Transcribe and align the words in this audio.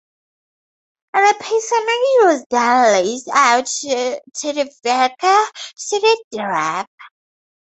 The 1.13 1.35
parsonage 1.39 2.23
was 2.23 2.45
then 2.49 3.05
leased 3.05 3.27
out 3.31 3.67
to 3.67 4.53
the 4.53 4.73
verger 4.81 5.45
so 5.75 5.99
that 5.99 6.23
the 6.31 6.39
Rev. 6.39 6.87